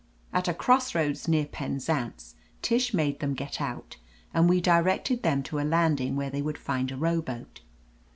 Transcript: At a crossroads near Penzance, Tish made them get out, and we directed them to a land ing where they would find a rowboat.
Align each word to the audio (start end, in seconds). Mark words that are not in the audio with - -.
At 0.33 0.47
a 0.47 0.53
crossroads 0.55 1.27
near 1.27 1.45
Penzance, 1.45 2.33
Tish 2.63 2.91
made 2.91 3.19
them 3.19 3.35
get 3.35 3.61
out, 3.61 3.97
and 4.33 4.49
we 4.49 4.59
directed 4.59 5.21
them 5.21 5.43
to 5.43 5.59
a 5.59 5.61
land 5.61 6.01
ing 6.01 6.15
where 6.15 6.31
they 6.31 6.41
would 6.41 6.57
find 6.57 6.91
a 6.91 6.97
rowboat. 6.97 7.61